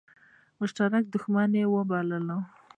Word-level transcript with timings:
مشترک 0.59 1.03
دښمن 1.13 1.51
وبولي. 1.73 2.37